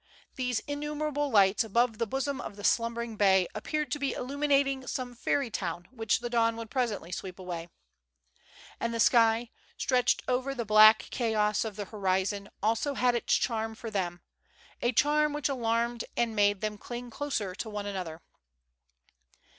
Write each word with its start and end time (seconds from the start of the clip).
These 0.33 0.61
innumerable 0.61 1.29
lights 1.29 1.63
above 1.63 1.99
the 1.99 2.07
bosom 2.07 2.41
of 2.41 2.55
the 2.55 2.63
slumbering 2.63 3.17
bay 3.17 3.47
appeared 3.53 3.91
to 3.91 3.99
be 3.99 4.13
illuminating 4.13 4.87
some 4.87 5.13
fairy 5.13 5.51
town 5.51 5.87
which 5.91 6.21
the 6.21 6.27
dawn 6.31 6.55
would 6.55 6.71
presently 6.71 7.11
sweep 7.11 7.37
away. 7.37 7.69
And 8.79 8.95
the 8.95 8.99
sky, 8.99 9.51
stretched 9.77 10.23
over 10.27 10.55
the 10.55 10.65
black 10.65 11.05
chaos 11.11 11.63
of 11.63 11.75
the 11.75 11.85
horizon, 11.85 12.49
also 12.63 12.95
had 12.95 13.13
its 13.13 13.35
charm 13.35 13.75
for 13.75 13.91
them, 13.91 14.21
a 14.81 14.91
charm 14.91 15.33
which 15.33 15.49
alarmed 15.49 16.03
and 16.17 16.35
made 16.35 16.61
them 16.61 16.79
cling 16.79 17.11
closer 17.11 17.53
to 17.53 17.69
one 17.69 17.85
another. 17.85 18.23